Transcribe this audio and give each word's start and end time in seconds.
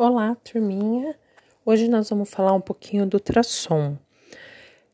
Olá, 0.00 0.36
turminha. 0.44 1.12
Hoje 1.66 1.88
nós 1.88 2.08
vamos 2.08 2.30
falar 2.30 2.52
um 2.52 2.60
pouquinho 2.60 3.04
do 3.04 3.14
ultrassom. 3.14 3.98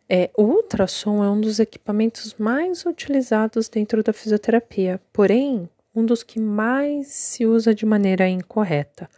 É, 0.08 0.30
o 0.34 0.44
ultrassom 0.44 1.22
é 1.22 1.28
um 1.28 1.38
dos 1.38 1.60
equipamentos 1.60 2.34
mais 2.38 2.86
utilizados 2.86 3.68
dentro 3.68 4.02
da 4.02 4.14
fisioterapia, 4.14 4.98
porém, 5.12 5.68
um 5.94 6.06
dos 6.06 6.22
que 6.22 6.40
mais 6.40 7.08
se 7.08 7.44
usa 7.44 7.74
de 7.74 7.84
maneira 7.84 8.26
incorreta. 8.26 9.10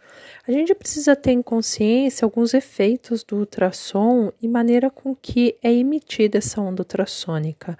A 0.45 0.51
gente 0.51 0.75
precisa 0.75 1.15
ter 1.15 1.31
em 1.31 1.41
consciência 1.41 2.25
alguns 2.25 2.53
efeitos 2.53 3.23
do 3.23 3.37
ultrassom 3.37 4.33
e 4.41 4.47
maneira 4.49 4.89
com 4.89 5.15
que 5.15 5.55
é 5.63 5.71
emitida 5.73 6.39
essa 6.39 6.59
onda 6.59 6.81
ultrassônica. 6.81 7.77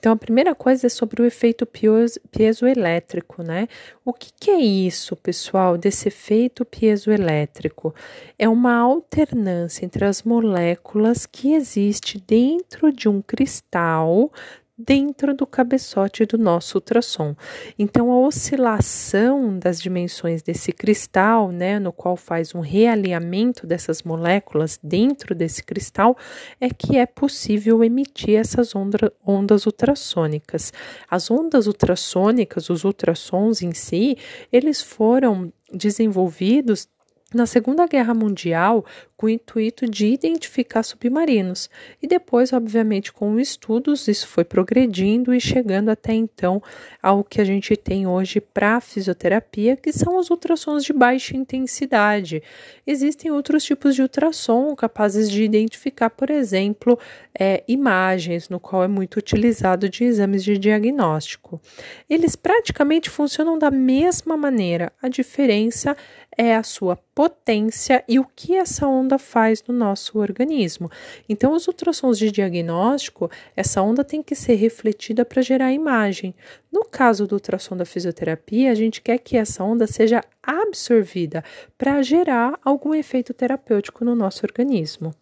Então, 0.00 0.12
a 0.12 0.16
primeira 0.16 0.54
coisa 0.54 0.86
é 0.86 0.90
sobre 0.90 1.20
o 1.20 1.26
efeito 1.26 1.66
piezoelétrico, 1.66 3.42
né? 3.42 3.68
O 4.02 4.14
que, 4.14 4.30
que, 4.32 4.50
é 4.50 4.58
isso, 4.58 5.14
pessoal, 5.14 5.76
desse 5.76 6.08
efeito 6.08 6.64
piezoelétrico? 6.64 7.94
É 8.38 8.48
uma 8.48 8.74
alternância 8.78 9.84
entre 9.84 10.06
as 10.06 10.22
moléculas 10.22 11.26
que 11.26 11.52
existe 11.52 12.18
dentro 12.18 12.90
de 12.90 13.10
um 13.10 13.20
cristal 13.20 14.32
dentro 14.86 15.34
do 15.34 15.46
cabeçote 15.46 16.24
do 16.24 16.38
nosso 16.38 16.78
ultrassom. 16.78 17.34
Então, 17.78 18.10
a 18.10 18.18
oscilação 18.18 19.58
das 19.58 19.80
dimensões 19.80 20.42
desse 20.42 20.72
cristal, 20.72 21.50
né, 21.50 21.78
no 21.78 21.92
qual 21.92 22.16
faz 22.16 22.54
um 22.54 22.60
realinhamento 22.60 23.66
dessas 23.66 24.02
moléculas 24.02 24.78
dentro 24.82 25.34
desse 25.34 25.62
cristal, 25.62 26.16
é 26.60 26.70
que 26.70 26.96
é 26.96 27.06
possível 27.06 27.84
emitir 27.84 28.38
essas 28.38 28.74
onda, 28.74 29.12
ondas 29.26 29.66
ultrassônicas. 29.66 30.72
As 31.10 31.30
ondas 31.30 31.66
ultrassônicas, 31.66 32.70
os 32.70 32.84
ultrassons 32.84 33.62
em 33.62 33.72
si, 33.72 34.16
eles 34.52 34.82
foram 34.82 35.52
desenvolvidos 35.72 36.88
na 37.32 37.46
Segunda 37.46 37.86
Guerra 37.86 38.14
Mundial 38.14 38.84
com 39.20 39.26
o 39.26 39.28
intuito 39.28 39.86
de 39.86 40.06
identificar 40.06 40.82
submarinos. 40.82 41.68
E 42.02 42.06
depois, 42.06 42.54
obviamente, 42.54 43.12
com 43.12 43.38
estudos, 43.38 44.08
isso 44.08 44.26
foi 44.26 44.44
progredindo 44.44 45.34
e 45.34 45.38
chegando 45.38 45.90
até 45.90 46.14
então 46.14 46.62
ao 47.02 47.22
que 47.22 47.38
a 47.38 47.44
gente 47.44 47.76
tem 47.76 48.06
hoje 48.06 48.40
para 48.40 48.80
fisioterapia, 48.80 49.76
que 49.76 49.92
são 49.92 50.16
os 50.16 50.30
ultrassons 50.30 50.84
de 50.84 50.94
baixa 50.94 51.36
intensidade. 51.36 52.42
Existem 52.86 53.30
outros 53.30 53.62
tipos 53.62 53.94
de 53.94 54.00
ultrassom 54.00 54.74
capazes 54.74 55.30
de 55.30 55.44
identificar, 55.44 56.08
por 56.08 56.30
exemplo, 56.30 56.98
é, 57.38 57.62
imagens, 57.68 58.48
no 58.48 58.58
qual 58.58 58.82
é 58.82 58.88
muito 58.88 59.18
utilizado 59.18 59.86
de 59.86 60.02
exames 60.04 60.42
de 60.42 60.56
diagnóstico. 60.56 61.60
Eles 62.08 62.36
praticamente 62.36 63.10
funcionam 63.10 63.58
da 63.58 63.70
mesma 63.70 64.34
maneira, 64.34 64.90
a 65.02 65.08
diferença 65.08 65.94
é 66.40 66.56
a 66.56 66.62
sua 66.62 66.96
potência 67.14 68.02
e 68.08 68.18
o 68.18 68.24
que 68.24 68.56
essa 68.56 68.86
onda 68.86 69.18
faz 69.18 69.62
no 69.68 69.74
nosso 69.74 70.18
organismo. 70.18 70.90
Então, 71.28 71.52
os 71.52 71.68
ultrassons 71.68 72.18
de 72.18 72.32
diagnóstico, 72.32 73.30
essa 73.54 73.82
onda 73.82 74.02
tem 74.02 74.22
que 74.22 74.34
ser 74.34 74.54
refletida 74.54 75.22
para 75.22 75.42
gerar 75.42 75.70
imagem. 75.70 76.34
No 76.72 76.82
caso 76.86 77.26
do 77.26 77.34
ultrassom 77.34 77.76
da 77.76 77.84
fisioterapia, 77.84 78.72
a 78.72 78.74
gente 78.74 79.02
quer 79.02 79.18
que 79.18 79.36
essa 79.36 79.62
onda 79.62 79.86
seja 79.86 80.24
absorvida 80.42 81.44
para 81.76 82.00
gerar 82.00 82.58
algum 82.64 82.94
efeito 82.94 83.34
terapêutico 83.34 84.02
no 84.02 84.14
nosso 84.14 84.46
organismo. 84.46 85.14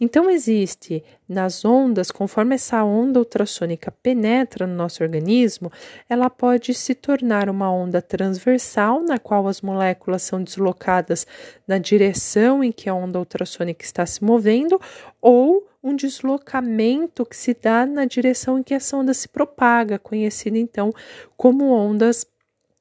Então, 0.00 0.30
existe 0.30 1.02
nas 1.28 1.64
ondas, 1.64 2.10
conforme 2.10 2.54
essa 2.54 2.84
onda 2.84 3.18
ultrassônica 3.18 3.90
penetra 4.02 4.66
no 4.66 4.74
nosso 4.74 5.02
organismo, 5.02 5.70
ela 6.08 6.30
pode 6.30 6.72
se 6.74 6.94
tornar 6.94 7.48
uma 7.48 7.70
onda 7.70 8.00
transversal, 8.00 9.02
na 9.02 9.18
qual 9.18 9.48
as 9.48 9.60
moléculas 9.60 10.22
são 10.22 10.42
deslocadas 10.42 11.26
na 11.66 11.78
direção 11.78 12.62
em 12.62 12.70
que 12.70 12.88
a 12.88 12.94
onda 12.94 13.18
ultrassônica 13.18 13.84
está 13.84 14.06
se 14.06 14.22
movendo, 14.22 14.80
ou 15.20 15.66
um 15.82 15.94
deslocamento 15.94 17.24
que 17.24 17.36
se 17.36 17.54
dá 17.54 17.86
na 17.86 18.04
direção 18.04 18.58
em 18.58 18.62
que 18.62 18.74
essa 18.74 18.96
onda 18.96 19.14
se 19.14 19.28
propaga, 19.28 19.98
conhecida 19.98 20.58
então 20.58 20.92
como 21.36 21.70
ondas 21.70 22.26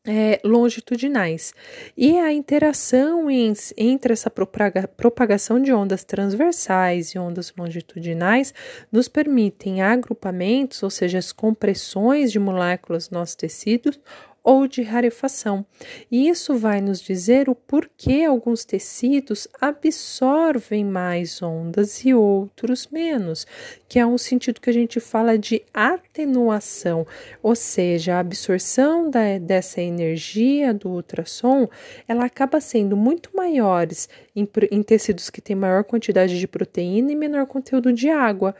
é, 0.05 0.39
longitudinais. 0.43 1.53
E 1.97 2.17
a 2.17 2.31
interação 2.31 3.29
em, 3.29 3.53
entre 3.77 4.13
essa 4.13 4.29
propaga, 4.29 4.87
propagação 4.87 5.61
de 5.61 5.73
ondas 5.73 6.03
transversais 6.03 7.09
e 7.09 7.19
ondas 7.19 7.53
longitudinais 7.57 8.53
nos 8.91 9.07
permitem 9.07 9.81
agrupamentos, 9.81 10.83
ou 10.83 10.89
seja, 10.89 11.17
as 11.17 11.31
compressões 11.31 12.31
de 12.31 12.39
moléculas 12.39 13.09
nos 13.09 13.19
nossos 13.19 13.35
tecidos 13.35 13.99
ou 14.45 14.67
de 14.67 14.83
rarefação. 14.83 15.65
E 16.11 16.29
isso 16.29 16.55
vai 16.55 16.79
nos 16.79 17.01
dizer 17.01 17.49
o 17.49 17.55
porquê 17.55 18.23
alguns 18.23 18.63
tecidos 18.63 19.47
absorvem 19.59 20.85
mais 20.85 21.41
ondas 21.41 22.05
e 22.05 22.13
outros 22.13 22.87
menos, 22.91 23.47
que 23.89 23.97
é 23.97 24.05
um 24.05 24.19
sentido 24.19 24.61
que 24.61 24.69
a 24.69 24.73
gente 24.73 24.99
fala 24.99 25.35
de 25.35 25.63
atenuação, 25.73 27.07
ou 27.41 27.55
seja, 27.55 28.15
a 28.15 28.19
absorção 28.19 29.09
da, 29.09 29.39
dessa 29.39 29.81
energia 29.81 30.71
do 30.75 30.89
ultrassom, 30.89 31.67
ela 32.07 32.25
acaba 32.25 32.61
sendo 32.61 32.95
muito 32.95 33.31
maiores 33.35 34.07
em, 34.35 34.47
em 34.69 34.83
tecidos 34.83 35.31
que 35.31 35.41
têm 35.41 35.55
maior 35.55 35.83
quantidade 35.83 36.39
de 36.39 36.47
proteína 36.47 37.11
e 37.11 37.15
menor 37.15 37.47
conteúdo 37.47 37.91
de 37.91 38.09
água. 38.09 38.53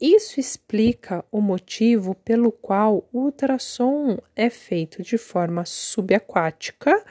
Isso 0.00 0.40
explica 0.40 1.24
o 1.30 1.40
motivo 1.40 2.14
pelo 2.16 2.50
qual 2.50 3.08
o 3.12 3.20
ultrassom 3.20 4.18
é 4.34 4.50
feito 4.50 5.02
de 5.02 5.16
forma 5.16 5.64
subaquática, 5.64 7.02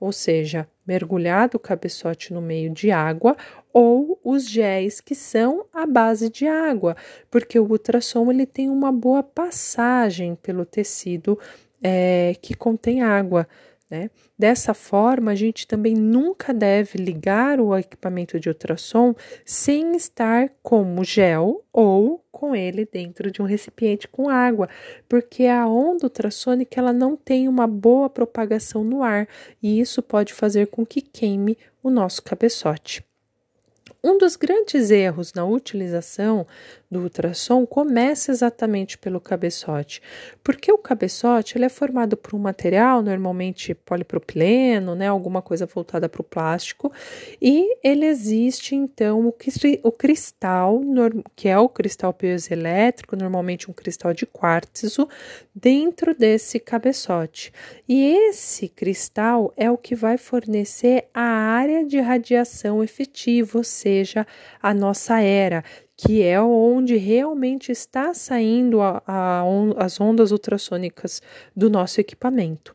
ou 0.00 0.10
seja, 0.10 0.68
mergulhado 0.84 1.56
o 1.56 1.60
cabeçote 1.60 2.34
no 2.34 2.42
meio 2.42 2.70
de 2.70 2.90
água, 2.90 3.36
ou 3.72 4.20
os 4.24 4.48
géis 4.48 5.00
que 5.00 5.14
são 5.14 5.66
a 5.72 5.86
base 5.86 6.28
de 6.28 6.46
água, 6.46 6.96
porque 7.30 7.58
o 7.58 7.64
ultrassom 7.64 8.30
ele 8.30 8.44
tem 8.44 8.68
uma 8.68 8.90
boa 8.90 9.22
passagem 9.22 10.34
pelo 10.34 10.66
tecido 10.66 11.38
é, 11.82 12.34
que 12.42 12.54
contém 12.54 13.02
água. 13.02 13.46
Né? 13.92 14.08
Dessa 14.38 14.72
forma, 14.72 15.32
a 15.32 15.34
gente 15.34 15.66
também 15.66 15.94
nunca 15.94 16.54
deve 16.54 16.96
ligar 16.96 17.60
o 17.60 17.76
equipamento 17.76 18.40
de 18.40 18.48
ultrassom 18.48 19.14
sem 19.44 19.94
estar 19.94 20.48
com 20.62 20.98
o 20.98 21.04
gel 21.04 21.62
ou 21.70 22.24
com 22.32 22.56
ele 22.56 22.88
dentro 22.90 23.30
de 23.30 23.42
um 23.42 23.44
recipiente 23.44 24.08
com 24.08 24.30
água, 24.30 24.66
porque 25.06 25.44
a 25.44 25.66
onda 25.66 26.06
ultrassônica 26.06 26.80
ela 26.80 26.90
não 26.90 27.14
tem 27.14 27.46
uma 27.46 27.66
boa 27.66 28.08
propagação 28.08 28.82
no 28.82 29.02
ar 29.02 29.28
e 29.62 29.78
isso 29.78 30.00
pode 30.02 30.32
fazer 30.32 30.68
com 30.68 30.86
que 30.86 31.02
queime 31.02 31.58
o 31.82 31.90
nosso 31.90 32.22
cabeçote. 32.22 33.04
Um 34.02 34.16
dos 34.16 34.36
grandes 34.36 34.90
erros 34.90 35.34
na 35.34 35.44
utilização 35.44 36.46
do 36.92 37.00
ultrassom 37.00 37.64
começa 37.64 38.30
exatamente 38.30 38.98
pelo 38.98 39.18
cabeçote, 39.18 40.02
porque 40.44 40.70
o 40.70 40.76
cabeçote 40.76 41.56
ele 41.56 41.64
é 41.64 41.68
formado 41.70 42.16
por 42.16 42.34
um 42.34 42.38
material, 42.38 43.02
normalmente 43.02 43.74
polipropileno, 43.74 44.94
né, 44.94 45.08
alguma 45.08 45.40
coisa 45.40 45.64
voltada 45.64 46.08
para 46.08 46.20
o 46.20 46.24
plástico, 46.24 46.92
e 47.40 47.78
ele 47.82 48.04
existe 48.04 48.74
então 48.74 49.26
o, 49.26 49.34
o 49.82 49.92
cristal, 49.92 50.80
que 51.34 51.48
é 51.48 51.58
o 51.58 51.68
cristal 51.68 52.12
piezoelétrico, 52.12 53.16
normalmente 53.16 53.70
um 53.70 53.74
cristal 53.74 54.12
de 54.12 54.26
quartzo, 54.26 55.08
dentro 55.54 56.14
desse 56.14 56.60
cabeçote. 56.60 57.52
E 57.88 58.04
esse 58.28 58.68
cristal 58.68 59.52
é 59.56 59.70
o 59.70 59.78
que 59.78 59.94
vai 59.94 60.18
fornecer 60.18 61.08
a 61.14 61.22
área 61.22 61.84
de 61.84 61.98
radiação 62.00 62.82
efetiva, 62.84 63.58
ou 63.58 63.64
seja, 63.64 64.26
a 64.60 64.74
nossa 64.74 65.20
era, 65.20 65.64
que 66.04 66.20
é 66.20 66.40
onde 66.42 66.96
realmente 66.96 67.70
está 67.70 68.12
saindo 68.12 68.80
a, 68.80 69.00
a 69.06 69.44
on, 69.44 69.72
as 69.76 70.00
ondas 70.00 70.32
ultrassônicas 70.32 71.22
do 71.54 71.70
nosso 71.70 72.00
equipamento. 72.00 72.74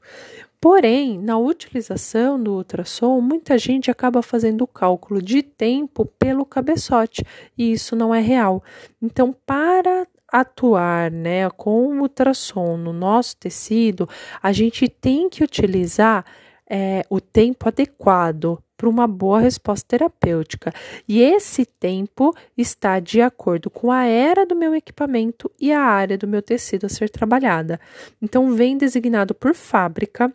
Porém, 0.61 1.19
na 1.19 1.37
utilização 1.37 2.41
do 2.41 2.53
ultrassom, 2.53 3.19
muita 3.19 3.57
gente 3.57 3.91
acaba 3.91 4.21
fazendo 4.21 4.61
o 4.61 4.67
cálculo 4.67 5.21
de 5.21 5.43
tempo 5.43 6.05
pelo 6.05 6.45
cabeçote, 6.45 7.23
e 7.57 7.73
isso 7.73 7.97
não 7.97 8.15
é 8.15 8.21
real. 8.21 8.63
Então, 9.01 9.35
para 9.45 10.07
atuar 10.31 11.11
né, 11.11 11.49
com 11.49 11.87
o 11.87 12.01
ultrassom 12.01 12.77
no 12.77 12.93
nosso 12.93 13.35
tecido, 13.35 14.07
a 14.41 14.53
gente 14.53 14.87
tem 14.87 15.29
que 15.29 15.43
utilizar 15.43 16.25
é, 16.69 17.03
o 17.09 17.19
tempo 17.19 17.67
adequado 17.67 18.57
para 18.77 18.87
uma 18.87 19.07
boa 19.07 19.39
resposta 19.39 19.85
terapêutica. 19.87 20.71
E 21.07 21.19
esse 21.19 21.65
tempo 21.65 22.33
está 22.55 22.99
de 22.99 23.19
acordo 23.19 23.69
com 23.69 23.91
a 23.91 24.05
era 24.05 24.45
do 24.45 24.55
meu 24.55 24.75
equipamento 24.75 25.51
e 25.59 25.73
a 25.73 25.81
área 25.81 26.17
do 26.17 26.27
meu 26.27 26.41
tecido 26.41 26.85
a 26.85 26.89
ser 26.89 27.09
trabalhada. 27.09 27.79
Então, 28.21 28.53
vem 28.53 28.77
designado 28.77 29.33
por 29.33 29.55
fábrica 29.55 30.31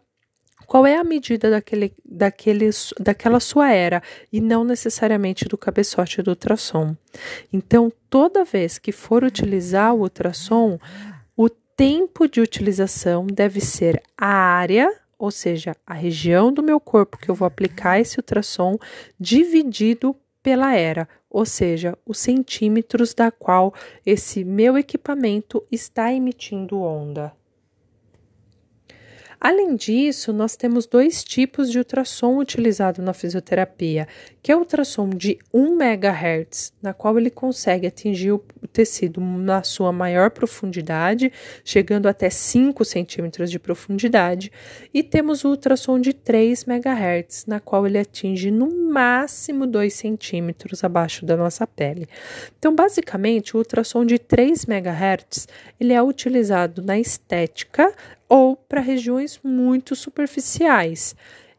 qual 0.67 0.87
é 0.87 0.97
a 0.97 1.05
medida 1.05 1.51
daquele, 1.51 1.93
daquele, 2.05 2.71
daquela 2.99 3.39
sua 3.41 3.71
era 3.71 4.03
e 4.33 4.41
não 4.41 4.65
necessariamente 4.65 5.45
do 5.45 5.59
cabeçote 5.59 6.23
do 6.23 6.31
ultrassom. 6.31 6.97
Então, 7.53 7.93
toda 8.09 8.45
vez 8.45 8.79
que 8.79 8.91
for 8.91 9.23
utilizar 9.23 9.95
o 9.95 10.01
ultrassom, 10.01 10.79
o 11.37 11.51
tempo 11.51 12.27
de 12.27 12.41
utilização 12.41 13.27
deve 13.27 13.61
ser 13.61 14.03
a 14.17 14.29
área 14.29 15.02
ou 15.23 15.31
seja, 15.31 15.77
a 15.87 15.95
região 15.95 16.53
do 16.53 16.65
meu 16.65 16.81
corpo 16.81 17.17
que 17.17 17.29
eu 17.29 17.35
vou 17.37 17.47
aplicar 17.47 18.01
esse 18.01 18.19
ultrassom, 18.19 18.77
dividido 19.21 20.17
pela 20.43 20.75
era, 20.75 21.09
ou 21.31 21.47
seja, 21.47 21.97
os 22.05 22.19
centímetros 22.19 23.15
da 23.15 23.31
qual 23.31 23.73
esse 24.05 24.43
meu 24.43 24.77
equipamento 24.77 25.63
está 25.71 26.13
emitindo 26.13 26.81
onda. 26.81 27.33
Além 29.45 29.75
disso, 29.75 30.33
nós 30.33 30.55
temos 30.55 30.87
dois 30.87 31.25
tipos 31.25 31.69
de 31.69 31.77
ultrassom 31.77 32.39
utilizado 32.39 33.03
na 33.03 33.13
fisioterapia, 33.13 34.07
que 34.41 34.53
é 34.53 34.57
o 34.57 34.61
ultrassom 34.61 35.09
de 35.09 35.37
1 35.53 35.83
MHz, 35.83 36.73
na 36.81 36.95
qual 36.95 37.19
ele 37.19 37.29
consegue 37.29 37.89
atingir 37.89 38.31
o 38.31 38.39
tecido 38.73 39.21
na 39.21 39.65
sua 39.65 39.91
maior 39.91 40.31
profundidade, 40.31 41.33
chegando 41.65 42.07
até 42.07 42.31
5 42.31 42.85
centímetros 42.85 43.51
de 43.51 43.59
profundidade, 43.59 44.53
e 44.95 45.03
temos 45.03 45.45
o 45.45 45.49
ultrassom 45.49 45.99
de 45.99 46.13
3 46.13 46.65
MHz, 46.65 47.47
na 47.49 47.59
qual 47.59 47.85
ele 47.85 47.99
atinge 47.99 48.49
no 48.49 48.71
máximo 48.93 49.67
2 49.67 49.93
centímetros 49.93 50.85
abaixo 50.85 51.27
da 51.27 51.37
nossa 51.37 51.67
pele. 51.67 52.07
Então, 52.57 52.77
basicamente, 52.77 53.57
o 53.57 53.59
ultrassom 53.59 54.05
de 54.05 54.21
3 54.21 54.67
MHz 54.67 55.49
ele 55.81 55.93
é 55.93 56.01
utilizado 56.01 56.81
na 56.81 56.97
estética 56.97 57.93
ou 58.33 58.57
para 58.57 58.81
regiões 58.81 59.39
muito 59.45 59.95
superficiais. 59.95 61.15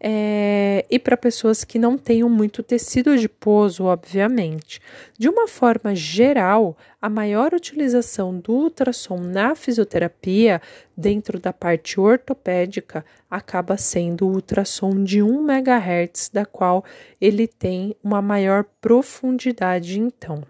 É, 0.05 0.83
e 0.89 0.97
para 0.97 1.15
pessoas 1.15 1.63
que 1.63 1.77
não 1.77 1.99
tenham 1.99 2.27
muito 2.27 2.63
tecido 2.63 3.11
adiposo, 3.11 3.83
obviamente. 3.83 4.81
De 5.15 5.29
uma 5.29 5.47
forma 5.47 5.93
geral, 5.93 6.75
a 6.99 7.07
maior 7.11 7.53
utilização 7.53 8.37
do 8.39 8.53
ultrassom 8.53 9.19
na 9.19 9.53
fisioterapia, 9.53 10.59
dentro 10.97 11.39
da 11.39 11.53
parte 11.53 11.99
ortopédica, 11.99 13.05
acaba 13.29 13.77
sendo 13.77 14.25
o 14.27 14.33
ultrassom 14.33 15.03
de 15.03 15.21
1 15.21 15.47
MHz, 15.47 16.31
da 16.33 16.43
qual 16.43 16.83
ele 17.21 17.47
tem 17.47 17.95
uma 18.03 18.21
maior 18.21 18.65
profundidade, 18.81 19.99
então. 19.99 20.43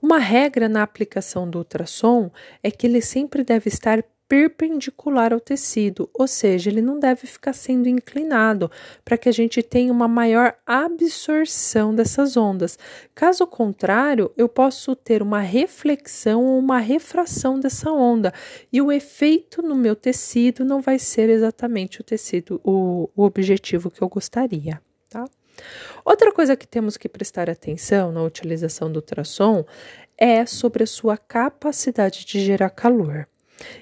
Uma 0.00 0.18
regra 0.18 0.68
na 0.68 0.84
aplicação 0.84 1.50
do 1.50 1.58
ultrassom 1.58 2.30
é 2.62 2.70
que 2.70 2.86
ele 2.86 3.02
sempre 3.02 3.42
deve 3.42 3.68
estar 3.68 4.02
perpendicular 4.30 5.32
ao 5.32 5.40
tecido, 5.40 6.08
ou 6.14 6.28
seja, 6.28 6.70
ele 6.70 6.80
não 6.80 7.00
deve 7.00 7.26
ficar 7.26 7.52
sendo 7.52 7.88
inclinado 7.88 8.70
para 9.04 9.18
que 9.18 9.28
a 9.28 9.32
gente 9.32 9.60
tenha 9.60 9.92
uma 9.92 10.06
maior 10.06 10.54
absorção 10.64 11.92
dessas 11.92 12.36
ondas. 12.36 12.78
Caso 13.12 13.44
contrário, 13.44 14.30
eu 14.36 14.48
posso 14.48 14.94
ter 14.94 15.20
uma 15.20 15.40
reflexão 15.40 16.44
ou 16.44 16.60
uma 16.60 16.78
refração 16.78 17.58
dessa 17.58 17.90
onda 17.90 18.32
e 18.72 18.80
o 18.80 18.92
efeito 18.92 19.62
no 19.62 19.74
meu 19.74 19.96
tecido 19.96 20.64
não 20.64 20.80
vai 20.80 21.00
ser 21.00 21.28
exatamente 21.28 22.00
o 22.00 22.04
tecido, 22.04 22.60
o, 22.62 23.10
o 23.16 23.24
objetivo 23.24 23.90
que 23.90 24.00
eu 24.00 24.08
gostaria, 24.08 24.80
tá? 25.08 25.24
Outra 26.04 26.30
coisa 26.32 26.56
que 26.56 26.68
temos 26.68 26.96
que 26.96 27.08
prestar 27.08 27.50
atenção 27.50 28.12
na 28.12 28.22
utilização 28.22 28.92
do 28.92 28.98
ultrassom 28.98 29.64
é 30.16 30.46
sobre 30.46 30.84
a 30.84 30.86
sua 30.86 31.16
capacidade 31.16 32.24
de 32.24 32.38
gerar 32.44 32.70
calor. 32.70 33.26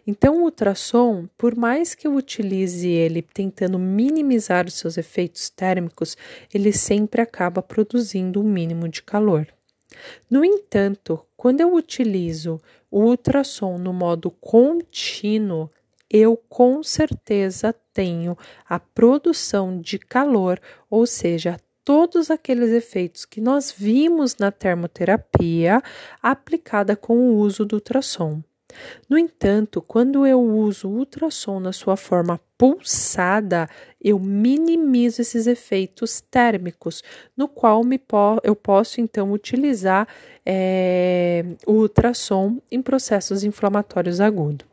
Então, 0.07 0.39
o 0.39 0.45
ultrassom, 0.45 1.29
por 1.37 1.57
mais 1.57 1.95
que 1.95 2.07
eu 2.07 2.15
utilize 2.15 2.89
ele 2.89 3.23
tentando 3.23 3.79
minimizar 3.79 4.67
os 4.67 4.75
seus 4.75 4.99
efeitos 4.99 5.51
térmicos, 5.51 6.17
ele 6.53 6.73
sempre 6.73 7.21
acaba 7.21 7.63
produzindo 7.63 8.41
um 8.41 8.45
mínimo 8.45 8.89
de 8.89 9.03
calor. 9.03 9.47
No 10.31 10.45
entanto, 10.45 11.25
quando 11.37 11.61
eu 11.61 11.75
utilizo 11.75 12.61
o 12.91 13.01
ultrassom 13.05 13.79
no 13.79 13.93
modo 13.93 14.31
contínuo, 14.31 15.71
eu 16.11 16.37
com 16.49 16.83
certeza 16.83 17.75
tenho 17.93 18.37
a 18.67 18.79
produção 18.79 19.81
de 19.81 19.99
calor, 19.99 20.61
ou 20.89 21.07
seja, 21.07 21.59
todos 21.85 22.31
aqueles 22.31 22.71
efeitos 22.71 23.25
que 23.25 23.41
nós 23.41 23.73
vimos 23.77 24.37
na 24.37 24.51
termoterapia 24.51 25.83
aplicada 26.23 26.97
com 26.97 27.17
o 27.17 27.37
uso 27.37 27.65
do 27.65 27.77
ultrassom. 27.77 28.43
No 29.09 29.19
entanto, 29.19 29.81
quando 29.81 30.27
eu 30.27 30.41
uso 30.41 30.89
ultrassom 30.89 31.59
na 31.59 31.73
sua 31.73 31.97
forma 31.97 32.39
pulsada, 32.57 33.69
eu 34.03 34.19
minimizo 34.19 35.23
esses 35.23 35.47
efeitos 35.47 36.21
térmicos, 36.21 37.03
no 37.37 37.49
qual 37.49 37.83
po 38.07 38.41
eu 38.43 38.55
posso 38.55 39.01
então 39.01 39.33
utilizar 39.33 40.07
é, 40.45 41.45
o 41.67 41.73
ultrassom 41.73 42.59
em 42.71 42.83
processos 42.83 43.45
inflamatórios 43.45 44.21
agudos. 44.21 44.67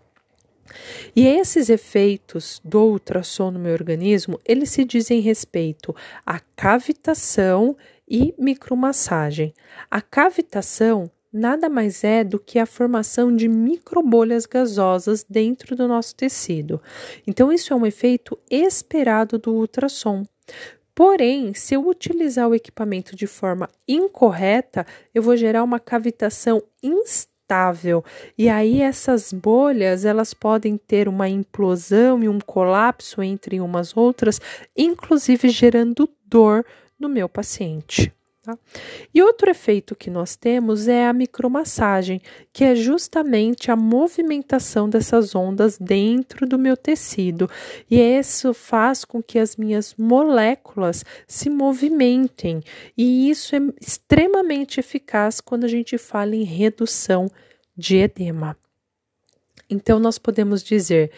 E 1.15 1.25
esses 1.27 1.69
efeitos 1.69 2.59
do 2.63 2.81
ultrassom 2.81 3.51
no 3.51 3.59
meu 3.59 3.73
organismo, 3.73 4.39
eles 4.43 4.71
se 4.71 4.83
dizem 4.83 5.21
respeito 5.21 5.95
à 6.25 6.39
cavitação 6.55 7.77
e 8.07 8.33
micromassagem. 8.37 9.53
A 9.89 10.01
cavitação 10.01 11.09
nada 11.35 11.67
mais 11.67 12.03
é 12.03 12.23
do 12.23 12.39
que 12.39 12.57
a 12.57 12.65
formação 12.65 13.35
de 13.35 13.47
microbolhas 13.47 14.45
gasosas 14.45 15.25
dentro 15.29 15.75
do 15.75 15.87
nosso 15.87 16.15
tecido. 16.15 16.81
Então, 17.27 17.51
isso 17.51 17.73
é 17.73 17.75
um 17.75 17.85
efeito 17.85 18.39
esperado 18.49 19.37
do 19.37 19.53
ultrassom. 19.53 20.25
Porém, 20.95 21.53
se 21.53 21.73
eu 21.73 21.85
utilizar 21.85 22.47
o 22.47 22.55
equipamento 22.55 23.17
de 23.17 23.27
forma 23.27 23.69
incorreta, 23.85 24.87
eu 25.13 25.21
vou 25.21 25.35
gerar 25.35 25.61
uma 25.61 25.77
cavitação 25.77 26.63
instável. 26.81 28.01
E 28.37 28.47
aí 28.47 28.81
essas 28.81 29.33
bolhas, 29.33 30.05
elas 30.05 30.33
podem 30.33 30.77
ter 30.77 31.09
uma 31.09 31.27
implosão 31.27 32.23
e 32.23 32.29
um 32.29 32.39
colapso 32.39 33.21
entre 33.21 33.59
umas 33.59 33.95
outras, 33.97 34.39
inclusive 34.75 35.49
gerando 35.49 36.09
dor 36.25 36.65
no 36.97 37.09
meu 37.09 37.27
paciente. 37.27 38.11
Tá? 38.45 38.55
E 39.11 39.23
outro 39.23 39.49
efeito 39.49 39.95
que 39.95 40.11
nós 40.11 40.35
temos 40.35 40.87
é 40.87 41.07
a 41.07 41.13
micromassagem, 41.13 42.21
que 42.53 42.63
é 42.63 42.75
justamente 42.75 43.71
a 43.71 43.75
movimentação 43.75 44.87
dessas 44.87 45.33
ondas 45.33 45.79
dentro 45.79 46.45
do 46.45 46.59
meu 46.59 46.77
tecido. 46.77 47.49
E 47.89 47.99
isso 47.99 48.53
faz 48.53 49.03
com 49.03 49.23
que 49.23 49.39
as 49.39 49.55
minhas 49.55 49.95
moléculas 49.97 51.03
se 51.27 51.49
movimentem. 51.49 52.61
E 52.95 53.31
isso 53.31 53.55
é 53.55 53.59
extremamente 53.81 54.79
eficaz 54.79 55.41
quando 55.41 55.63
a 55.63 55.69
gente 55.69 55.97
fala 55.97 56.35
em 56.35 56.43
redução 56.43 57.27
de 57.75 57.97
edema. 57.97 58.55
Então, 59.67 59.99
nós 59.99 60.19
podemos 60.19 60.63
dizer 60.63 61.11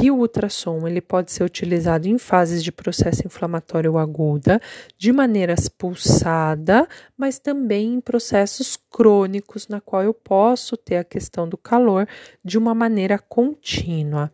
que 0.00 0.12
o 0.12 0.16
ultrassom 0.16 0.86
ele 0.86 1.00
pode 1.00 1.32
ser 1.32 1.42
utilizado 1.42 2.06
em 2.06 2.18
fases 2.18 2.62
de 2.62 2.70
processo 2.70 3.26
inflamatório 3.26 3.98
aguda, 3.98 4.60
de 4.96 5.12
maneira 5.12 5.56
pulsada, 5.76 6.86
mas 7.16 7.40
também 7.40 7.94
em 7.94 8.00
processos 8.00 8.76
crônicos, 8.76 9.66
na 9.66 9.80
qual 9.80 10.04
eu 10.04 10.14
posso 10.14 10.76
ter 10.76 10.98
a 10.98 11.04
questão 11.04 11.48
do 11.48 11.56
calor 11.56 12.06
de 12.44 12.56
uma 12.56 12.74
maneira 12.74 13.18
contínua. 13.18 14.30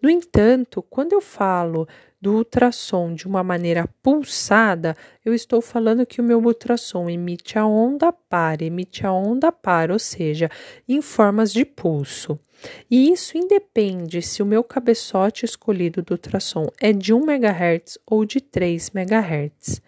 No 0.00 0.08
entanto, 0.08 0.82
quando 0.82 1.12
eu 1.12 1.20
falo 1.20 1.86
do 2.20 2.36
ultrassom 2.36 3.12
de 3.12 3.26
uma 3.26 3.42
maneira 3.42 3.86
pulsada, 4.02 4.96
eu 5.22 5.34
estou 5.34 5.60
falando 5.60 6.06
que 6.06 6.22
o 6.22 6.24
meu 6.24 6.42
ultrassom 6.42 7.10
emite 7.10 7.58
a 7.58 7.66
onda 7.66 8.12
par, 8.12 8.62
emite 8.62 9.06
a 9.06 9.12
onda 9.12 9.52
par, 9.52 9.90
ou 9.90 9.98
seja, 9.98 10.48
em 10.88 11.02
formas 11.02 11.52
de 11.52 11.66
pulso. 11.66 12.38
E 12.90 13.10
isso 13.10 13.36
independe 13.36 14.22
se 14.22 14.42
o 14.42 14.46
meu 14.46 14.62
cabeçote 14.62 15.44
escolhido 15.44 16.02
do 16.02 16.12
ultrassom 16.12 16.66
é 16.80 16.92
de 16.92 17.12
1 17.12 17.30
MHz 17.30 17.98
ou 18.06 18.24
de 18.24 18.40
3 18.40 18.90
MHz. 18.94 19.80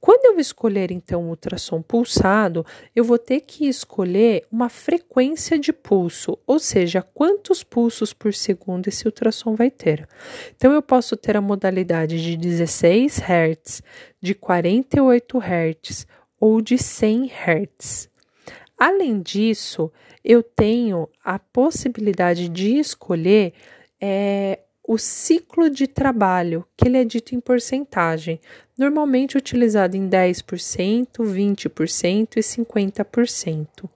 Quando 0.00 0.26
eu 0.26 0.40
escolher 0.40 0.90
então 0.90 1.24
o 1.24 1.28
ultrassom 1.30 1.82
pulsado, 1.82 2.64
eu 2.94 3.04
vou 3.04 3.18
ter 3.18 3.40
que 3.40 3.66
escolher 3.66 4.46
uma 4.50 4.68
frequência 4.68 5.58
de 5.58 5.72
pulso, 5.72 6.38
ou 6.46 6.58
seja, 6.58 7.02
quantos 7.02 7.62
pulsos 7.62 8.12
por 8.12 8.34
segundo 8.34 8.88
esse 8.88 9.06
ultrassom 9.06 9.54
vai 9.54 9.70
ter. 9.70 10.08
Então 10.56 10.72
eu 10.72 10.82
posso 10.82 11.16
ter 11.16 11.36
a 11.36 11.40
modalidade 11.40 12.22
de 12.22 12.36
16 12.36 13.18
Hz, 13.18 13.82
de 14.20 14.34
48 14.34 15.38
Hz 15.38 16.06
ou 16.40 16.60
de 16.60 16.78
100 16.78 17.30
Hz. 17.30 18.08
Além 18.78 19.20
disso, 19.20 19.90
eu 20.24 20.42
tenho 20.42 21.08
a 21.24 21.38
possibilidade 21.38 22.48
de 22.48 22.78
escolher 22.78 23.52
é, 24.00 24.60
o 24.86 24.96
ciclo 24.96 25.68
de 25.68 25.86
trabalho, 25.88 26.64
que 26.76 26.86
ele 26.86 26.96
é 26.96 27.04
dito 27.04 27.34
em 27.34 27.40
porcentagem, 27.40 28.40
normalmente 28.78 29.36
utilizado 29.36 29.96
em 29.96 30.08
10%, 30.08 31.18
20% 31.18 32.36
e 32.36 32.40
50%. 32.40 33.90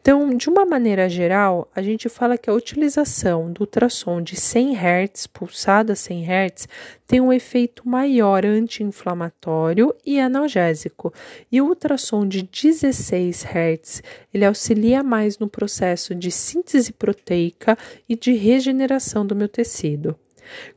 Então, 0.00 0.36
de 0.36 0.50
uma 0.50 0.66
maneira 0.66 1.08
geral, 1.08 1.70
a 1.74 1.80
gente 1.80 2.10
fala 2.10 2.36
que 2.36 2.50
a 2.50 2.52
utilização 2.52 3.50
do 3.50 3.60
ultrassom 3.60 4.20
de 4.20 4.36
100 4.36 4.74
Hz, 4.76 5.26
pulsada 5.26 5.94
100 5.94 6.24
Hz, 6.24 6.68
tem 7.06 7.20
um 7.22 7.32
efeito 7.32 7.88
maior 7.88 8.44
anti-inflamatório 8.44 9.94
e 10.04 10.20
analgésico. 10.20 11.12
E 11.50 11.60
o 11.62 11.68
ultrassom 11.68 12.26
de 12.28 12.42
16 12.42 13.44
Hz, 13.44 14.02
ele 14.32 14.44
auxilia 14.44 15.02
mais 15.02 15.38
no 15.38 15.48
processo 15.48 16.14
de 16.14 16.30
síntese 16.30 16.92
proteica 16.92 17.78
e 18.06 18.14
de 18.14 18.34
regeneração 18.34 19.26
do 19.26 19.34
meu 19.34 19.48
tecido. 19.48 20.18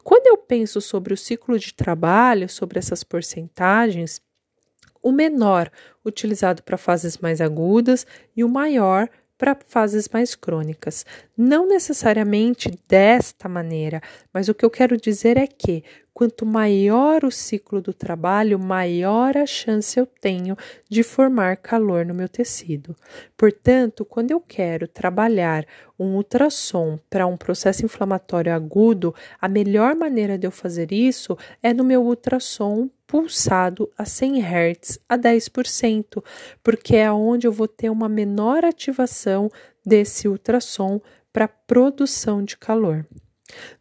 Quando 0.03 0.27
eu 0.27 0.37
penso 0.37 0.79
sobre 0.79 1.13
o 1.13 1.17
ciclo 1.17 1.59
de 1.59 1.73
trabalho, 1.73 2.47
sobre 2.47 2.79
essas 2.79 3.03
porcentagens, 3.03 4.21
o 5.07 5.11
menor 5.13 5.71
utilizado 6.05 6.61
para 6.61 6.75
fases 6.75 7.17
mais 7.17 7.39
agudas 7.39 8.05
e 8.35 8.43
o 8.43 8.49
maior 8.49 9.07
para 9.37 9.57
fases 9.65 10.09
mais 10.09 10.35
crônicas. 10.35 11.05
Não 11.37 11.65
necessariamente 11.65 12.77
desta 12.89 13.47
maneira, 13.47 14.01
mas 14.33 14.49
o 14.49 14.53
que 14.53 14.65
eu 14.65 14.69
quero 14.69 14.97
dizer 14.97 15.37
é 15.37 15.47
que 15.47 15.85
quanto 16.13 16.45
maior 16.45 17.23
o 17.23 17.31
ciclo 17.31 17.79
do 17.79 17.93
trabalho, 17.93 18.59
maior 18.59 19.37
a 19.37 19.45
chance 19.45 19.97
eu 19.97 20.05
tenho 20.05 20.57
de 20.89 21.03
formar 21.03 21.55
calor 21.55 22.05
no 22.05 22.13
meu 22.13 22.27
tecido. 22.27 22.93
Portanto, 23.37 24.03
quando 24.03 24.31
eu 24.31 24.41
quero 24.41 24.89
trabalhar 24.89 25.65
um 25.97 26.15
ultrassom 26.15 26.99
para 27.09 27.25
um 27.25 27.37
processo 27.37 27.85
inflamatório 27.85 28.53
agudo, 28.53 29.15
a 29.39 29.47
melhor 29.47 29.95
maneira 29.95 30.37
de 30.37 30.45
eu 30.45 30.51
fazer 30.51 30.91
isso 30.91 31.37
é 31.63 31.73
no 31.73 31.85
meu 31.85 32.03
ultrassom 32.03 32.89
pulsado 33.07 33.89
a 33.97 34.05
100 34.05 34.41
Hz 34.41 34.99
a 35.07 35.17
10%, 35.17 36.23
porque 36.61 36.97
é 36.97 37.11
onde 37.11 37.47
eu 37.47 37.51
vou 37.51 37.67
ter 37.67 37.89
uma 37.89 38.09
menor 38.09 38.65
ativação 38.65 39.49
desse 39.85 40.27
ultrassom 40.27 40.99
para 41.31 41.47
produção 41.47 42.43
de 42.43 42.57
calor. 42.57 43.07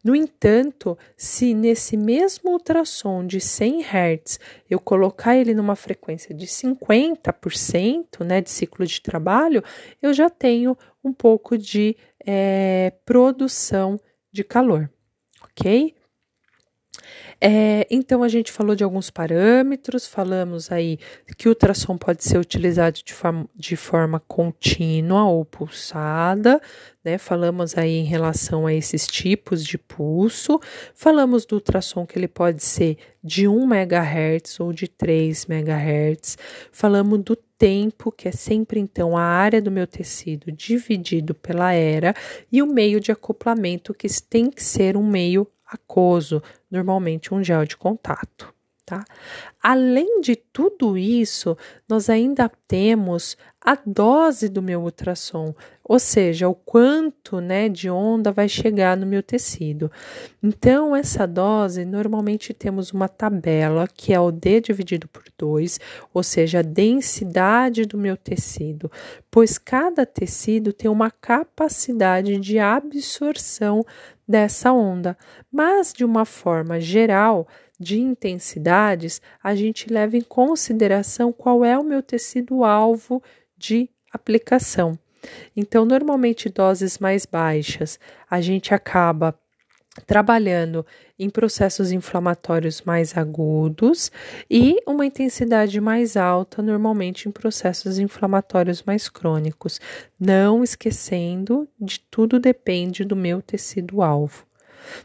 No 0.01 0.15
entanto, 0.15 0.97
se 1.17 1.53
nesse 1.53 1.97
mesmo 1.97 2.51
ultrassom 2.51 3.25
de 3.25 3.41
100 3.41 3.83
Hz 3.83 4.39
eu 4.69 4.79
colocar 4.79 5.35
ele 5.35 5.53
numa 5.53 5.75
frequência 5.75 6.33
de 6.33 6.47
50% 6.47 8.23
né, 8.23 8.39
de 8.39 8.49
ciclo 8.49 8.85
de 8.85 9.01
trabalho, 9.01 9.61
eu 10.01 10.13
já 10.13 10.29
tenho 10.29 10.77
um 11.03 11.11
pouco 11.11 11.57
de 11.57 11.97
é, 12.25 12.93
produção 13.05 13.99
de 14.31 14.43
calor, 14.43 14.89
ok? 15.43 15.96
É, 17.39 17.85
então, 17.89 18.23
a 18.23 18.27
gente 18.27 18.51
falou 18.51 18.75
de 18.75 18.83
alguns 18.83 19.09
parâmetros, 19.09 20.07
falamos 20.07 20.71
aí 20.71 20.97
que 21.37 21.47
o 21.47 21.51
ultrassom 21.51 21.97
pode 21.97 22.23
ser 22.23 22.37
utilizado 22.37 22.99
de 23.03 23.13
forma, 23.13 23.47
de 23.55 23.75
forma 23.75 24.19
contínua 24.19 25.25
ou 25.25 25.45
pulsada, 25.45 26.59
né? 27.03 27.17
Falamos 27.17 27.77
aí 27.77 27.97
em 27.97 28.03
relação 28.03 28.65
a 28.65 28.73
esses 28.73 29.07
tipos 29.07 29.63
de 29.63 29.77
pulso, 29.77 30.59
falamos 30.93 31.45
do 31.45 31.55
ultrassom 31.55 32.05
que 32.05 32.17
ele 32.17 32.27
pode 32.27 32.63
ser 32.63 32.97
de 33.23 33.47
1 33.47 33.63
MHz 33.63 34.59
ou 34.59 34.73
de 34.73 34.87
3 34.87 35.45
MHz, 35.47 36.37
falamos 36.71 37.23
do 37.23 37.35
tempo, 37.57 38.11
que 38.11 38.27
é 38.27 38.31
sempre 38.31 38.79
então 38.79 39.17
a 39.17 39.21
área 39.21 39.61
do 39.61 39.71
meu 39.71 39.87
tecido 39.87 40.51
dividido 40.51 41.33
pela 41.33 41.71
era, 41.73 42.13
e 42.51 42.61
o 42.61 42.67
meio 42.67 42.99
de 42.99 43.11
acoplamento, 43.11 43.93
que 43.93 44.07
tem 44.29 44.49
que 44.49 44.63
ser 44.63 44.95
um 44.95 45.05
meio 45.05 45.47
aquoso, 45.67 46.41
normalmente 46.69 47.33
um 47.33 47.43
gel 47.43 47.65
de 47.65 47.77
contato. 47.77 48.53
Tá? 48.85 49.03
Além 49.61 50.21
de 50.21 50.35
tudo 50.57 50.97
isso, 50.97 51.55
nós 51.87 52.09
ainda 52.09 52.49
temos 52.67 53.37
a 53.63 53.77
dose 53.85 54.49
do 54.49 54.59
meu 54.59 54.81
ultrassom, 54.81 55.53
ou 55.83 55.99
seja, 55.99 56.49
o 56.49 56.55
quanto 56.55 57.39
né, 57.39 57.69
de 57.69 57.91
onda 57.91 58.31
vai 58.31 58.49
chegar 58.49 58.97
no 58.97 59.05
meu 59.05 59.21
tecido. 59.21 59.91
Então, 60.41 60.95
essa 60.95 61.27
dose, 61.27 61.85
normalmente 61.85 62.55
temos 62.55 62.91
uma 62.91 63.07
tabela 63.07 63.87
que 63.87 64.11
é 64.11 64.19
o 64.19 64.31
D 64.31 64.59
dividido 64.59 65.07
por 65.07 65.25
2, 65.37 65.79
ou 66.11 66.23
seja, 66.23 66.59
a 66.59 66.63
densidade 66.63 67.85
do 67.85 67.95
meu 67.95 68.17
tecido, 68.17 68.91
pois 69.29 69.59
cada 69.59 70.07
tecido 70.07 70.73
tem 70.73 70.89
uma 70.89 71.11
capacidade 71.11 72.35
de 72.39 72.57
absorção 72.57 73.85
dessa 74.27 74.73
onda, 74.73 75.15
mas 75.51 75.93
de 75.93 76.03
uma 76.03 76.25
forma 76.25 76.79
geral, 76.79 77.47
de 77.79 77.99
intensidades, 77.99 79.21
a 79.41 79.53
gente 79.55 79.91
leva 79.91 80.17
em 80.17 80.21
consideração 80.47 81.33
qual 81.33 81.65
é 81.65 81.77
o 81.77 81.83
meu 81.83 82.01
tecido 82.01 82.63
alvo 82.63 83.21
de 83.57 83.89
aplicação. 84.13 84.97
Então, 85.53 85.83
normalmente 85.83 86.47
doses 86.47 86.99
mais 86.99 87.25
baixas, 87.25 87.99
a 88.31 88.39
gente 88.39 88.73
acaba 88.73 89.37
trabalhando 90.05 90.85
em 91.19 91.29
processos 91.29 91.91
inflamatórios 91.91 92.81
mais 92.83 93.17
agudos 93.17 94.09
e 94.49 94.77
uma 94.87 95.05
intensidade 95.05 95.81
mais 95.81 96.15
alta, 96.15 96.61
normalmente 96.61 97.27
em 97.27 97.31
processos 97.31 97.99
inflamatórios 97.99 98.83
mais 98.83 99.09
crônicos, 99.09 99.81
não 100.17 100.63
esquecendo 100.63 101.67
de 101.77 101.99
tudo 101.99 102.39
depende 102.39 103.03
do 103.03 103.17
meu 103.17 103.41
tecido 103.41 104.01
alvo. 104.01 104.45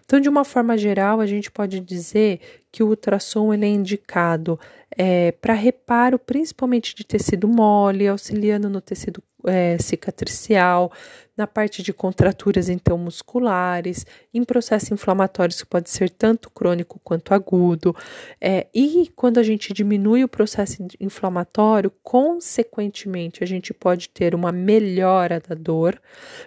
Então, 0.04 0.20
de 0.20 0.28
uma 0.28 0.44
forma 0.44 0.76
geral, 0.76 1.20
a 1.20 1.26
gente 1.26 1.50
pode 1.50 1.80
dizer 1.80 2.40
que 2.70 2.82
o 2.82 2.88
ultrassom 2.88 3.52
ele 3.52 3.66
é 3.66 3.68
indicado 3.68 4.58
é, 4.96 5.32
para 5.32 5.54
reparo 5.54 6.18
principalmente 6.18 6.94
de 6.94 7.04
tecido 7.04 7.46
mole, 7.46 8.08
auxiliando 8.08 8.68
no 8.68 8.80
tecido 8.80 9.22
é, 9.44 9.76
cicatricial, 9.78 10.92
na 11.36 11.46
parte 11.46 11.82
de 11.82 11.92
contraturas 11.92 12.68
então 12.68 12.96
musculares, 12.96 14.06
em 14.32 14.44
processos 14.44 14.90
inflamatórios 14.90 15.60
que 15.60 15.66
pode 15.66 15.90
ser 15.90 16.10
tanto 16.10 16.50
crônico 16.50 17.00
quanto 17.02 17.34
agudo. 17.34 17.94
É, 18.40 18.66
e 18.74 19.10
quando 19.16 19.38
a 19.38 19.42
gente 19.42 19.72
diminui 19.72 20.24
o 20.24 20.28
processo 20.28 20.86
inflamatório, 21.00 21.92
consequentemente 22.02 23.42
a 23.42 23.46
gente 23.46 23.74
pode 23.74 24.08
ter 24.08 24.34
uma 24.34 24.52
melhora 24.52 25.40
da 25.40 25.54
dor, 25.54 26.00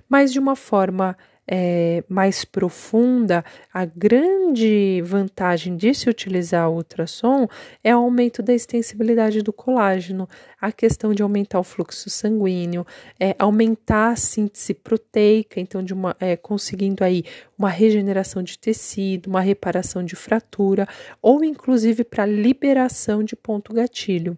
mas 0.07 0.31
de 0.31 0.39
uma 0.39 0.55
forma 0.55 1.17
é, 1.47 2.03
mais 2.09 2.43
profunda, 2.43 3.43
a 3.73 3.85
grande 3.85 5.01
vantagem 5.03 5.77
de 5.77 5.93
se 5.93 6.09
utilizar 6.09 6.69
o 6.69 6.75
ultrassom 6.75 7.47
é 7.83 7.95
o 7.95 7.99
aumento 7.99 8.41
da 8.41 8.53
extensibilidade 8.53 9.41
do 9.41 9.53
colágeno, 9.53 10.27
a 10.59 10.71
questão 10.71 11.13
de 11.13 11.21
aumentar 11.21 11.59
o 11.59 11.63
fluxo 11.63 12.09
sanguíneo, 12.09 12.85
é, 13.19 13.35
aumentar 13.37 14.11
a 14.11 14.15
síntese 14.15 14.73
proteica, 14.73 15.59
então 15.59 15.83
de 15.83 15.93
uma, 15.93 16.15
é, 16.19 16.35
conseguindo 16.35 17.03
aí 17.03 17.23
uma 17.57 17.69
regeneração 17.69 18.41
de 18.41 18.57
tecido, 18.57 19.27
uma 19.27 19.41
reparação 19.41 20.03
de 20.03 20.15
fratura, 20.15 20.87
ou 21.21 21.43
inclusive 21.43 22.03
para 22.03 22.25
liberação 22.25 23.23
de 23.23 23.35
ponto 23.35 23.73
gatilho. 23.73 24.37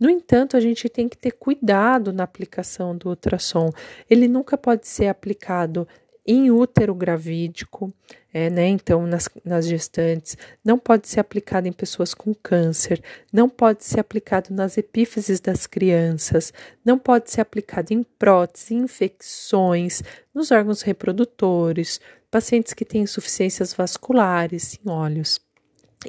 No 0.00 0.10
entanto, 0.10 0.56
a 0.56 0.60
gente 0.60 0.88
tem 0.88 1.08
que 1.08 1.16
ter 1.16 1.32
cuidado 1.32 2.12
na 2.12 2.24
aplicação 2.24 2.96
do 2.96 3.08
ultrassom. 3.08 3.70
Ele 4.10 4.26
nunca 4.26 4.58
pode 4.58 4.86
ser 4.86 5.06
aplicado 5.06 5.86
em 6.26 6.50
útero 6.50 6.94
gravídico, 6.94 7.92
é, 8.32 8.50
né? 8.50 8.66
Então, 8.66 9.06
nas, 9.06 9.28
nas 9.44 9.66
gestantes, 9.66 10.36
não 10.64 10.78
pode 10.78 11.06
ser 11.06 11.20
aplicado 11.20 11.68
em 11.68 11.72
pessoas 11.72 12.14
com 12.14 12.34
câncer, 12.34 13.02
não 13.32 13.48
pode 13.48 13.84
ser 13.84 14.00
aplicado 14.00 14.52
nas 14.52 14.76
epífises 14.76 15.38
das 15.40 15.66
crianças, 15.66 16.52
não 16.84 16.98
pode 16.98 17.30
ser 17.30 17.42
aplicado 17.42 17.92
em 17.92 18.02
próteses, 18.02 18.70
infecções, 18.70 20.02
nos 20.34 20.50
órgãos 20.50 20.82
reprodutores, 20.82 22.00
pacientes 22.30 22.74
que 22.74 22.84
têm 22.84 23.02
insuficiências 23.02 23.72
vasculares, 23.72 24.78
em 24.84 24.90
olhos. 24.90 25.40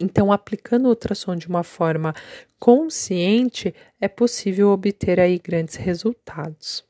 Então, 0.01 0.31
aplicando 0.31 0.86
o 0.86 0.89
ultrassom 0.89 1.36
de 1.36 1.48
uma 1.48 1.63
forma 1.63 2.13
consciente, 2.60 3.74
é 4.01 4.07
possível 4.07 4.69
obter 4.69 5.19
aí 5.19 5.38
grandes 5.38 5.75
resultados. 5.75 6.84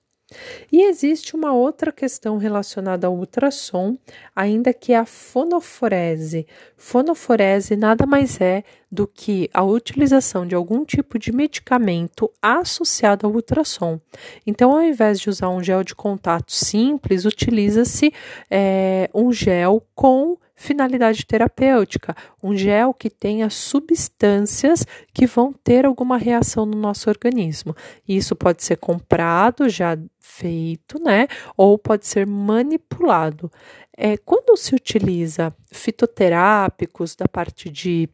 E 0.72 0.84
existe 0.88 1.36
uma 1.36 1.54
outra 1.54 1.92
questão 1.92 2.38
relacionada 2.38 3.06
ao 3.06 3.16
ultrassom, 3.16 3.96
ainda 4.36 4.74
que 4.74 4.94
a 4.94 5.06
fonoforese. 5.06 6.48
Fonoforese 6.76 7.76
nada 7.76 8.08
mais 8.08 8.42
é 8.42 8.64
do 8.92 9.06
que 9.06 9.50
a 9.54 9.64
utilização 9.64 10.48
de 10.48 10.56
algum 10.56 10.84
tipo 10.84 11.20
de 11.20 11.32
medicamento 11.32 12.32
associado 12.42 13.28
ao 13.28 13.34
ultrassom. 13.34 14.00
Então, 14.48 14.72
ao 14.72 14.82
invés 14.82 15.20
de 15.20 15.30
usar 15.30 15.50
um 15.50 15.64
gel 15.64 15.84
de 15.84 15.94
contato 15.94 16.52
simples, 16.52 17.26
utiliza-se 17.26 18.12
é, 18.50 19.10
um 19.14 19.32
gel 19.32 19.86
com 19.94 20.38
finalidade 20.56 21.26
terapêutica, 21.26 22.16
um 22.42 22.56
gel 22.56 22.94
que 22.94 23.10
tenha 23.10 23.50
substâncias 23.50 24.86
que 25.14 25.28
vão 25.28 25.52
ter 25.52 25.86
alguma 25.86 26.18
reação 26.18 26.66
no 26.66 26.78
nosso 26.78 27.10
organismo. 27.10 27.76
Isso 28.08 28.36
pode 28.36 28.64
ser 28.64 28.78
comprado, 28.78 29.68
já 29.68 29.98
feito, 30.20 31.00
né? 31.00 31.28
Ou 31.58 31.78
pode 31.78 32.08
ser 32.08 32.26
manipulado. 32.26 33.52
É, 33.96 34.18
quando 34.18 34.58
se 34.58 34.74
utiliza 34.74 35.54
fitoterápicos 35.72 37.16
da 37.16 37.28
parte 37.28 37.70
de 37.70 38.10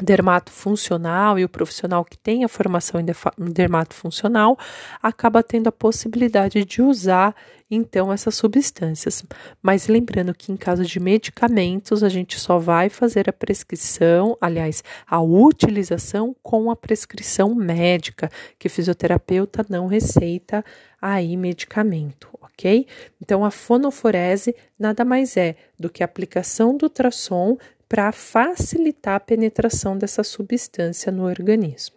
dermato 0.00 0.52
funcional 0.52 1.38
e 1.38 1.44
o 1.44 1.48
profissional 1.48 2.04
que 2.04 2.18
tem 2.18 2.44
a 2.44 2.48
formação 2.48 3.00
em 3.00 3.50
dermato 3.50 3.94
funcional 3.94 4.58
acaba 5.02 5.42
tendo 5.42 5.68
a 5.68 5.72
possibilidade 5.72 6.64
de 6.64 6.82
usar 6.82 7.34
então 7.70 8.12
essas 8.12 8.34
substâncias. 8.34 9.24
Mas 9.60 9.88
lembrando 9.88 10.34
que 10.34 10.52
em 10.52 10.56
caso 10.56 10.84
de 10.84 11.00
medicamentos, 11.00 12.02
a 12.02 12.08
gente 12.08 12.38
só 12.38 12.58
vai 12.58 12.88
fazer 12.88 13.28
a 13.28 13.32
prescrição, 13.32 14.36
aliás, 14.40 14.84
a 15.06 15.20
utilização 15.20 16.34
com 16.42 16.70
a 16.70 16.76
prescrição 16.76 17.54
médica, 17.54 18.30
que 18.58 18.68
fisioterapeuta 18.68 19.66
não 19.68 19.86
receita 19.86 20.64
aí 21.00 21.36
medicamento, 21.36 22.28
ok? 22.40 22.86
Então 23.20 23.44
a 23.44 23.50
fonoforese 23.50 24.54
nada 24.78 25.04
mais 25.04 25.36
é 25.36 25.56
do 25.78 25.90
que 25.90 26.02
a 26.02 26.06
aplicação 26.06 26.76
do 26.76 26.84
ultrassom 26.84 27.58
para 27.88 28.12
facilitar 28.12 29.14
a 29.14 29.20
penetração 29.20 29.96
dessa 29.96 30.22
substância 30.22 31.12
no 31.12 31.24
organismo. 31.24 31.96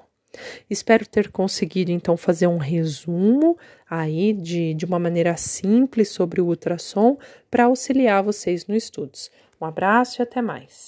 Espero 0.70 1.08
ter 1.08 1.32
conseguido 1.32 1.92
então 1.92 2.16
fazer 2.16 2.48
um 2.48 2.58
resumo 2.58 3.58
aí 3.90 4.32
de, 4.34 4.74
de 4.76 4.86
uma 4.86 5.00
maneira 5.00 5.36
simples 5.36 6.10
sobre 6.10 6.40
o 6.40 6.46
ultrassom 6.46 7.18
para 7.50 7.66
auxiliar 7.66 8.22
vocês 8.22 8.68
no 8.68 8.76
estudos. 8.76 9.32
Um 9.60 9.66
abraço 9.66 10.22
e 10.22 10.24
até 10.24 10.42
mais. 10.42 10.78